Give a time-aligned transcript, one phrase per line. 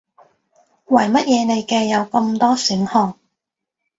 [0.87, 3.19] 為乜嘢你嘅有咁多選項